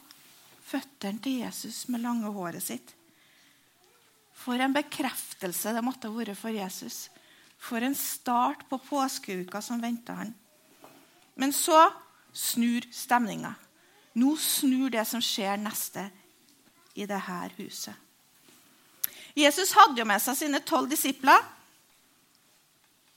føttene 0.67 1.23
til 1.23 1.39
Jesus 1.45 1.85
med 1.87 2.03
lange 2.03 2.29
håret 2.35 2.63
sitt. 2.63 2.91
For 4.41 4.57
en 4.57 4.73
bekreftelse 4.73 5.73
det 5.75 5.83
måtte 5.85 6.09
ha 6.09 6.15
vært 6.15 6.39
for 6.39 6.53
Jesus. 6.53 7.09
For 7.61 7.83
en 7.85 7.95
start 7.97 8.65
på 8.69 8.79
påskeuka 8.81 9.61
som 9.61 9.81
venta 9.81 10.17
han. 10.17 10.33
Men 11.37 11.53
så 11.53 11.77
snur 12.33 12.85
stemninga. 12.93 13.53
Nå 14.17 14.33
snur 14.41 14.89
det 14.91 15.03
som 15.07 15.21
skjer 15.23 15.61
neste 15.61 16.09
i 16.97 17.05
dette 17.07 17.41
huset. 17.57 17.95
Jesus 19.37 19.71
hadde 19.77 20.01
jo 20.01 20.07
med 20.07 20.19
seg 20.19 20.35
sine 20.41 20.59
tolv 20.67 20.89
disipler. 20.91 21.39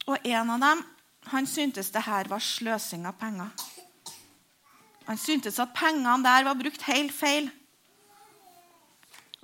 Og 0.07 0.21
en 0.28 0.52
av 0.54 0.61
dem 0.62 0.85
han 1.33 1.49
syntes 1.49 1.88
det 1.90 2.04
her 2.04 2.28
var 2.28 2.43
sløsing 2.45 3.07
av 3.09 3.16
penger. 3.19 3.50
Han 5.09 5.21
syntes 5.21 5.59
at 5.61 5.75
pengene 5.76 6.21
der 6.25 6.47
var 6.47 6.59
brukt 6.59 6.85
helt 6.88 7.12
feil. 7.16 7.49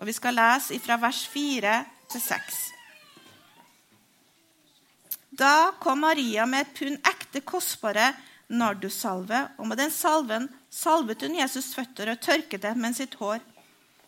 Og 0.00 0.08
Vi 0.08 0.16
skal 0.16 0.38
lese 0.38 0.78
fra 0.80 0.96
vers 0.96 1.26
4 1.28 1.74
til 2.08 2.22
6. 2.24 2.60
Da 5.30 5.72
kom 5.80 6.00
Maria 6.00 6.46
med 6.48 6.64
et 6.64 6.72
pund 6.78 6.96
ekte 7.06 7.42
kostbare 7.44 8.08
nardussalve, 8.50 9.42
og 9.58 9.68
med 9.68 9.78
den 9.78 9.92
salven 9.92 10.48
salvet 10.72 11.22
hun 11.22 11.36
Jesus' 11.36 11.74
føtter 11.76 12.10
og 12.10 12.20
tørket 12.24 12.64
dem 12.64 12.80
med 12.80 12.96
sitt 12.96 13.14
hår. 13.20 13.38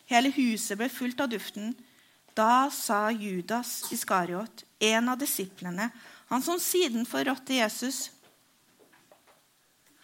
Hele 0.08 0.32
huset 0.34 0.80
ble 0.80 0.88
fullt 0.92 1.20
av 1.20 1.30
duften. 1.30 1.74
Da 2.34 2.70
sa 2.72 3.10
Judas 3.12 3.92
Iskariot, 3.92 4.64
en 4.80 5.12
av 5.12 5.20
disiplene, 5.20 5.90
han 6.32 6.42
som 6.42 6.60
siden 6.60 7.04
forrådte 7.06 7.60
Jesus, 7.60 8.08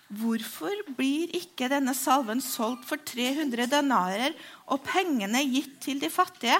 Hvorfor 0.08 0.72
blir 0.96 1.28
ikke 1.36 1.68
denne 1.68 1.92
salven 1.92 2.40
solgt 2.40 2.86
for 2.88 3.00
300 3.04 3.68
denarer 3.68 4.36
og 4.64 4.80
pengene 4.86 5.42
gitt 5.44 5.74
til 5.84 6.00
de 6.00 6.08
fattige? 6.08 6.56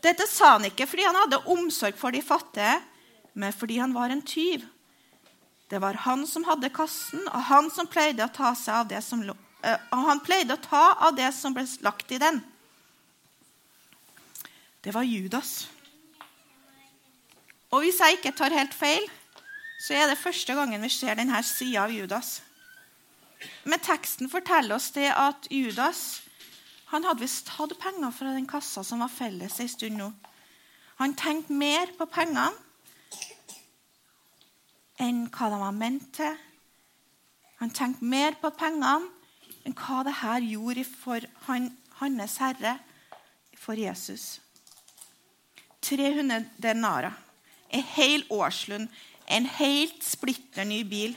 Dette 0.00 0.24
sa 0.30 0.54
han 0.54 0.64
ikke 0.68 0.86
fordi 0.88 1.04
han 1.04 1.18
hadde 1.18 1.42
omsorg 1.52 1.98
for 2.00 2.14
de 2.14 2.22
fattige, 2.24 2.78
men 3.36 3.52
fordi 3.52 3.76
han 3.82 3.92
var 3.92 4.12
en 4.12 4.24
tyv. 4.24 4.64
Det 5.68 5.80
var 5.82 5.98
han 6.06 6.24
som 6.30 6.46
hadde 6.46 6.70
kassen, 6.72 7.20
og 7.26 7.42
han 7.50 7.70
pleide 7.90 8.24
å 8.24 8.32
ta 8.32 8.54
av 8.78 8.88
det 8.88 9.02
som 9.04 9.24
eh, 9.26 10.12
pleide 10.24 10.54
å 10.54 10.62
ta 10.62 10.84
av 11.08 11.16
det 11.18 11.32
som 11.34 11.52
ble 11.52 11.66
lagt 11.84 12.12
i 12.14 12.20
den. 12.22 12.40
Det 14.80 14.94
var 14.94 15.02
Judas. 15.02 15.66
Og 17.74 17.82
hvis 17.82 17.98
jeg 17.98 18.20
ikke 18.20 18.36
tar 18.38 18.54
helt 18.54 18.74
feil, 18.78 19.02
så 19.78 19.94
er 19.94 20.08
det 20.10 20.20
første 20.20 20.54
gangen 20.56 20.82
vi 20.82 20.90
ser 20.92 21.18
denne 21.18 21.42
sida 21.44 21.84
av 21.84 21.94
Judas. 21.94 22.40
Men 23.68 23.82
teksten 23.84 24.30
forteller 24.32 24.78
oss 24.78 24.90
det 24.96 25.10
at 25.12 25.48
Judas 25.52 26.22
han 26.92 27.04
hadde 27.04 27.24
visst 27.24 27.48
tatt 27.50 27.74
penger 27.82 28.12
fra 28.14 28.32
den 28.32 28.46
kassa 28.48 28.84
som 28.86 29.02
var 29.02 29.10
felles 29.10 29.58
en 29.60 29.70
stund 29.70 29.98
nå. 29.98 30.12
Han 31.02 31.16
tenkte 31.18 31.52
mer 31.52 31.90
på 31.98 32.06
pengene 32.08 32.52
enn 35.02 35.26
hva 35.34 35.50
de 35.52 35.58
var 35.60 35.74
ment 35.76 36.06
til. 36.16 36.38
Han 37.60 37.72
tenkte 37.74 38.06
mer 38.06 38.38
på 38.40 38.52
pengene 38.56 39.10
enn 39.66 39.76
hva 39.76 40.04
det 40.06 40.14
her 40.22 40.46
gjorde 40.46 40.86
for 40.88 41.26
han, 41.48 41.72
hans 41.98 42.38
herre, 42.40 42.76
for 43.58 43.74
Jesus. 43.74 44.38
300 45.82 46.46
denarer, 46.62 47.14
en 47.70 47.86
hel 47.96 48.24
årslønn, 48.32 48.86
en 49.26 49.48
helt 49.58 50.04
splitter 50.04 50.66
ny 50.68 50.82
bil. 50.88 51.16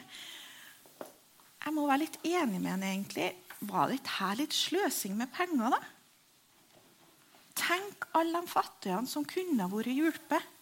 Jeg 1.59 1.75
må 1.75 1.85
være 1.87 2.05
litt 2.05 2.19
enig 2.25 2.59
med 2.59 2.71
henne, 2.73 2.91
egentlig. 2.95 3.29
Var 3.69 3.91
det 3.91 3.99
her 4.17 4.37
litt 4.39 4.55
sløsing 4.55 5.17
med 5.19 5.31
penger, 5.35 5.75
da? 5.75 5.81
Tenk 7.59 8.07
alle 8.15 8.39
de 8.39 8.49
fattige 8.49 9.01
som 9.11 9.27
kunne 9.27 9.67
vært 9.71 9.91
hjulpet. 9.91 10.55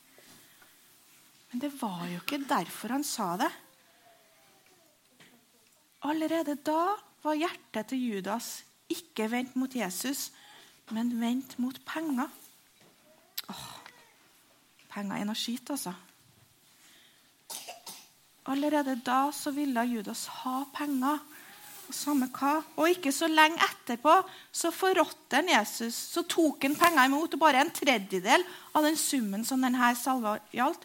Men 1.51 1.63
det 1.63 1.71
var 1.79 2.07
jo 2.11 2.19
ikke 2.19 2.41
derfor 2.49 2.95
han 2.97 3.05
sa 3.07 3.35
det. 3.39 3.51
Allerede 6.07 6.57
da 6.65 6.97
var 7.23 7.37
hjertet 7.37 7.91
til 7.91 8.03
Judas 8.11 8.49
ikke 8.91 9.29
vendt 9.31 9.55
mot 9.59 9.73
Jesus, 9.75 10.31
men 10.95 11.11
vendt 11.19 11.57
mot 11.59 11.77
penger. 11.87 12.29
Åh, 13.51 13.65
penger 14.91 15.21
er 15.21 15.27
noe 15.27 15.39
skitt, 15.39 15.71
altså. 15.73 15.93
Allerede 18.47 18.95
da 19.03 19.27
så 19.35 19.51
ville 19.51 19.83
Judas 19.89 20.25
ha 20.41 20.61
penger. 20.75 21.19
Og 21.87 21.95
samme 21.95 22.27
hva. 22.35 22.57
Og 22.75 22.91
ikke 22.91 23.13
så 23.15 23.29
lenge 23.31 23.63
etterpå 23.63 24.13
så 24.51 24.71
forrådte 24.75 25.39
han 25.39 25.51
Jesus. 25.51 25.95
Så 25.95 26.25
tok 26.27 26.63
han 26.67 26.75
penger 26.79 27.07
imot, 27.07 27.37
bare 27.39 27.63
en 27.63 27.71
tredjedel 27.71 28.43
av 28.75 28.87
den 28.87 28.99
summen 28.99 29.45
som 29.47 29.63
denne 29.63 29.93
salva 29.95 30.37
gjaldt, 30.55 30.83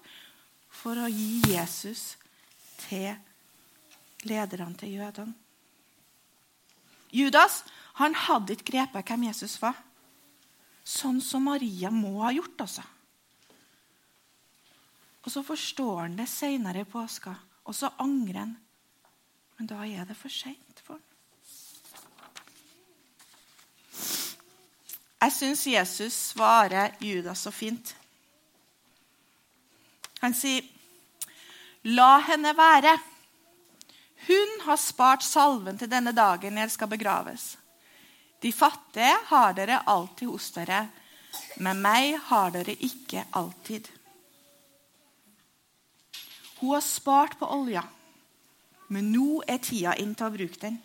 for 0.72 0.98
å 0.98 1.10
gi 1.10 1.42
Jesus 1.52 2.16
til 2.86 3.12
lederne 4.26 4.78
til 4.78 4.98
jødene. 4.98 5.34
Judas 7.12 7.60
han 8.00 8.14
hadde 8.16 8.54
ikke 8.56 8.70
grepet 8.72 9.10
hvem 9.10 9.26
Jesus 9.28 9.58
var. 9.60 9.76
Sånn 10.82 11.20
som 11.22 11.44
Maria 11.46 11.90
må 11.92 12.22
ha 12.22 12.32
gjort. 12.32 12.64
altså. 12.64 12.82
Og 15.22 15.30
så 15.30 15.42
forstår 15.46 16.00
han 16.00 16.16
det 16.18 16.26
seinere 16.30 16.82
i 16.82 16.88
påska. 16.88 17.34
Og 17.64 17.74
så 17.74 17.90
angrer 18.02 18.38
han. 18.42 18.56
Men 19.58 19.70
da 19.70 19.84
er 19.86 20.04
det 20.08 20.16
for 20.18 20.32
seint 20.32 20.82
for 20.82 20.98
han. 20.98 21.08
Jeg 25.22 25.32
syns 25.36 25.66
Jesus 25.70 26.14
svarer 26.32 26.96
Judas 26.98 27.44
så 27.46 27.52
fint. 27.54 27.94
Han 30.22 30.34
sier, 30.34 30.62
'La 31.84 32.18
henne 32.26 32.56
være.' 32.56 32.98
Hun 34.26 34.60
har 34.66 34.76
spart 34.76 35.22
salven 35.22 35.78
til 35.78 35.90
denne 35.90 36.12
dagen 36.12 36.58
jeg 36.58 36.70
skal 36.70 36.88
begraves. 36.88 37.56
De 38.42 38.52
fattige 38.52 39.16
har 39.26 39.52
dere 39.52 39.82
alltid 39.86 40.28
hos 40.28 40.50
dere, 40.54 40.88
men 41.56 41.82
meg 41.82 42.18
har 42.28 42.50
dere 42.54 42.74
ikke 42.86 43.24
alltid. 43.32 43.88
Hun 46.62 46.76
har 46.76 46.80
spart 46.86 47.34
på 47.40 47.46
olja, 47.50 47.82
men 48.86 49.08
nå 49.10 49.40
er 49.50 49.58
tida 49.58 49.96
inn 49.98 50.12
til 50.14 50.28
å 50.28 50.34
bruke 50.34 50.60
den. 50.62 50.76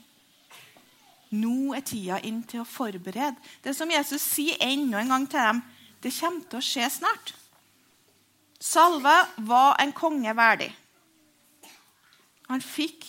Nå 1.38 1.76
er 1.78 1.84
tida 1.86 2.18
inn 2.26 2.40
til 2.50 2.64
å 2.64 2.66
forberede. 2.66 3.36
Det 3.62 3.76
som 3.78 3.92
Jesus 3.94 4.24
sier 4.26 4.58
enda 4.64 5.04
en 5.04 5.14
gang 5.14 5.28
til 5.30 5.44
dem, 5.44 5.60
det 6.02 6.16
kommer 6.18 6.48
til 6.50 6.58
å 6.58 6.66
skje 6.66 6.88
snart. 6.96 7.34
Salve 8.58 9.14
var 9.46 9.78
en 9.84 9.94
konge 9.94 10.34
verdig. 10.34 10.72
Han 12.48 12.64
fikk 12.64 13.06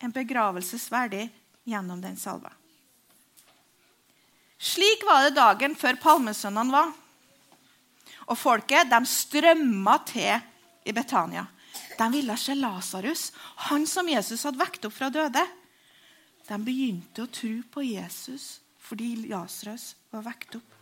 en 0.00 0.14
begravelsesverdig 0.14 1.26
gjennom 1.68 2.00
den 2.00 2.16
salva. 2.16 2.54
Slik 4.56 5.04
var 5.04 5.26
det 5.26 5.36
dagen 5.36 5.76
før 5.76 6.00
palmesøndagen 6.00 6.72
var. 6.72 6.96
Og 8.32 8.40
folket 8.40 8.88
de 8.88 9.04
strømma 9.04 10.00
til 10.08 10.40
i 10.88 10.96
Betania. 10.96 11.44
De 11.98 12.06
ville 12.12 12.36
se 12.38 12.54
Lasarus, 12.54 13.32
han 13.68 13.86
som 13.86 14.08
Jesus 14.08 14.44
hadde 14.46 14.60
vekt 14.60 14.86
opp 14.86 14.94
fra 14.94 15.10
døde. 15.10 15.42
De 16.46 16.58
begynte 16.62 17.24
å 17.24 17.30
tro 17.32 17.54
på 17.74 17.84
Jesus 17.84 18.58
fordi 18.88 19.26
Lasarus 19.28 19.90
var 20.14 20.22
vekt 20.24 20.54
opp. 20.56 20.76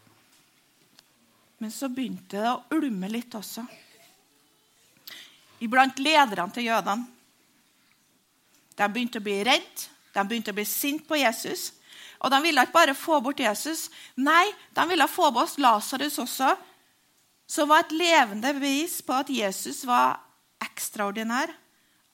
Men 1.58 1.72
så 1.72 1.88
begynte 1.88 2.38
det 2.38 2.52
å 2.52 2.76
ulme 2.76 3.08
litt 3.10 3.34
også. 3.34 3.64
Iblant 5.64 5.98
lederne 6.04 6.52
til 6.52 6.68
jødene. 6.68 7.08
De 8.76 8.88
begynte 8.92 9.22
å 9.22 9.24
bli 9.24 9.38
redde, 9.48 9.88
de 10.12 10.24
begynte 10.28 10.52
å 10.52 10.56
bli 10.58 10.66
sinte 10.68 11.08
på 11.08 11.16
Jesus. 11.16 11.70
Og 12.20 12.28
de 12.32 12.42
ville 12.44 12.62
ikke 12.62 12.76
bare 12.76 12.96
få 12.96 13.22
bort 13.24 13.40
Jesus, 13.40 13.88
nei, 14.20 14.44
de 14.76 14.84
ville 14.90 15.08
få 15.08 15.30
bort 15.32 15.56
Lasarus 15.60 16.20
også, 16.20 16.52
som 17.48 17.72
var 17.72 17.86
et 17.86 17.96
levende 17.96 18.52
bevis 18.56 19.00
på 19.06 19.16
at 19.16 19.32
Jesus 19.32 19.80
var 19.88 20.20
ekstraordinær, 20.64 21.52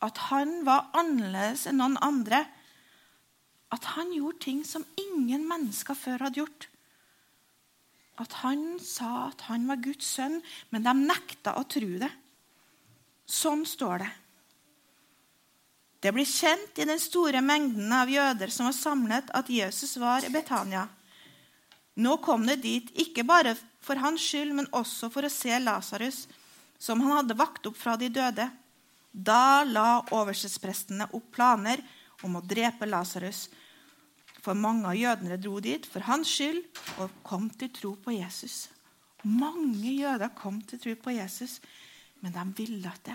at 0.03 0.19
han 0.31 0.63
var 0.67 0.91
annerledes 0.99 1.69
enn 1.71 1.79
noen 1.79 1.99
andre. 2.03 2.43
At 3.73 3.87
han 3.95 4.11
gjorde 4.13 4.43
ting 4.45 4.63
som 4.67 4.85
ingen 4.99 5.47
mennesker 5.49 5.97
før 5.97 6.27
hadde 6.27 6.43
gjort. 6.43 6.67
At 8.21 8.35
han 8.43 8.77
sa 8.83 9.29
at 9.31 9.47
han 9.49 9.69
var 9.71 9.81
Guds 9.83 10.11
sønn, 10.19 10.41
men 10.71 10.85
de 10.85 10.93
nekta 10.99 11.55
å 11.57 11.65
tro 11.71 11.95
det. 12.03 12.11
Sånn 13.25 13.65
står 13.69 14.03
det. 14.03 14.11
Det 16.03 16.11
ble 16.11 16.25
kjent 16.27 16.81
i 16.83 16.89
den 16.89 16.99
store 16.99 17.41
mengden 17.47 17.93
av 17.95 18.11
jøder 18.11 18.51
som 18.51 18.67
var 18.67 18.75
samlet, 18.75 19.31
at 19.31 19.49
Jesus 19.49 19.95
var 20.03 20.27
i 20.27 20.33
Betania. 20.35 20.89
Nå 22.03 22.17
kom 22.25 22.47
det 22.49 22.59
dit 22.65 22.89
ikke 23.05 23.23
bare 23.29 23.55
for 23.85 24.01
hans 24.03 24.25
skyld, 24.25 24.51
men 24.57 24.71
også 24.75 25.13
for 25.13 25.27
å 25.27 25.31
se 25.31 25.55
Lasarus, 25.63 26.25
som 26.83 27.01
han 27.01 27.21
hadde 27.21 27.39
vakt 27.39 27.67
opp 27.71 27.79
fra 27.79 27.95
de 27.99 28.09
døde. 28.11 28.49
Da 29.13 29.63
la 29.69 30.03
overstesprestene 30.11 31.07
opp 31.15 31.29
planer 31.37 31.83
om 32.27 32.39
å 32.39 32.43
drepe 32.43 32.89
Lasarus. 32.89 33.47
For 34.43 34.59
mange 34.59 34.89
av 34.91 34.99
jødene 34.99 35.39
dro 35.39 35.61
dit 35.63 35.85
for 35.87 36.03
hans 36.09 36.31
skyld 36.33 36.65
og 36.99 37.13
kom 37.23 37.47
til 37.55 37.71
tro 37.77 37.93
på 38.03 38.17
Jesus. 38.17 38.67
Mange 39.23 39.93
jøder 39.95 40.33
kom 40.35 40.59
til 40.67 40.81
tro 40.83 40.97
på 40.99 41.15
Jesus, 41.15 41.61
men 42.25 42.35
de 42.35 42.47
ville 42.59 42.91
ikke. 42.91 43.15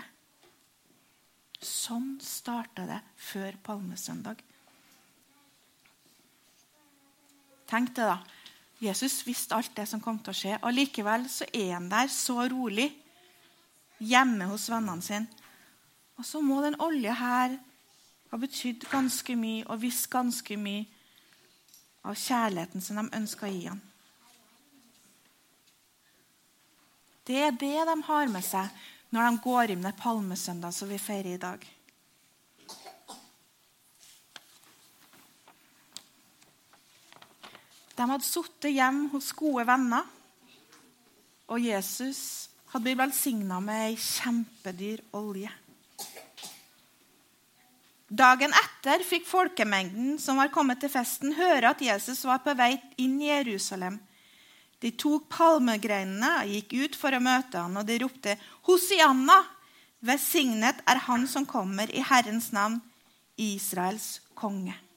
Sånn 1.60 2.14
starta 2.22 2.86
det 2.88 3.02
før 3.18 3.58
palmesøndag. 3.66 4.40
Tenk 7.68 7.92
det, 7.98 8.06
da. 8.08 8.16
Jesus 8.80 9.18
visste 9.26 9.58
alt 9.58 9.74
det 9.76 9.84
som 9.90 10.00
kom 10.00 10.22
til 10.22 10.32
å 10.32 10.38
skje. 10.38 10.54
og 10.62 10.72
Likevel 10.72 11.26
så 11.28 11.44
er 11.52 11.74
han 11.74 11.90
der 11.92 12.08
så 12.08 12.46
rolig 12.48 12.88
hjemme 13.98 14.48
hos 14.50 14.68
vennene 14.70 15.04
sine. 15.04 15.26
Og 16.18 16.26
så 16.26 16.40
må 16.42 16.60
den 16.62 16.78
olja 16.82 17.14
her 17.14 17.58
ha 18.30 18.38
betydd 18.40 18.88
ganske 18.90 19.36
mye 19.38 19.66
og 19.70 19.82
visst 19.82 20.08
ganske 20.10 20.56
mye 20.60 20.86
av 22.08 22.18
kjærligheten 22.18 22.82
som 22.82 22.98
de 23.00 23.06
ønska 23.16 23.46
å 23.46 23.52
gi 23.52 23.66
ham. 23.68 23.80
Det 27.28 27.42
er 27.44 27.56
det 27.60 27.76
de 27.84 27.96
har 28.08 28.30
med 28.32 28.44
seg 28.44 28.84
når 29.12 29.24
de 29.24 29.42
går 29.44 29.72
inn 29.72 29.82
med 29.84 29.96
palmesøndag, 30.00 30.72
som 30.72 30.88
vi 30.88 31.00
feirer 31.00 31.34
i 31.34 31.40
dag. 31.40 31.64
De 37.98 38.06
hadde 38.06 38.24
sittet 38.24 38.72
hjemme 38.72 39.08
hos 39.12 39.32
gode 39.36 39.64
venner, 39.68 40.06
og 41.48 41.64
Jesus 41.64 42.47
hadde 42.72 42.84
blitt 42.84 43.00
velsigna 43.00 43.60
med 43.64 43.90
ei 43.90 43.96
kjempedyr 43.96 45.02
olje. 45.16 45.50
Dagen 48.08 48.54
etter 48.56 49.04
fikk 49.04 49.26
folkemengden 49.28 50.16
som 50.20 50.40
var 50.40 50.48
kommet 50.52 50.80
til 50.80 50.92
festen, 50.92 51.34
høre 51.36 51.74
at 51.74 51.82
Jesus 51.84 52.24
var 52.24 52.40
på 52.44 52.54
vei 52.56 52.72
inn 52.96 53.18
i 53.20 53.28
Jerusalem. 53.28 53.98
De 54.80 54.94
tok 54.96 55.26
palmegreinene 55.34 56.32
og 56.40 56.52
gikk 56.54 56.74
ut 56.78 56.96
for 56.96 57.12
å 57.12 57.20
møte 57.20 57.60
han, 57.60 57.76
og 57.76 57.86
de 57.86 57.98
ropte, 58.00 58.38
'Hosianna! 58.64 59.44
Velsignet 60.00 60.78
er 60.86 60.96
Han 61.08 61.26
som 61.26 61.44
kommer 61.44 61.90
i 61.90 62.00
Herrens 62.00 62.52
navn, 62.52 62.80
Israels 63.36 64.20
konge.' 64.34 64.87